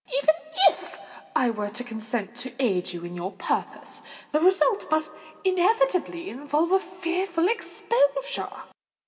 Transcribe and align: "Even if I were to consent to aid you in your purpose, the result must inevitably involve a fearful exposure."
"Even 0.17 0.33
if 0.67 0.97
I 1.35 1.51
were 1.51 1.69
to 1.69 1.83
consent 1.83 2.33
to 2.37 2.53
aid 2.59 2.91
you 2.91 3.03
in 3.05 3.15
your 3.15 3.33
purpose, 3.33 4.01
the 4.31 4.39
result 4.39 4.89
must 4.89 5.11
inevitably 5.43 6.27
involve 6.27 6.71
a 6.71 6.79
fearful 6.79 7.47
exposure." 7.47 8.49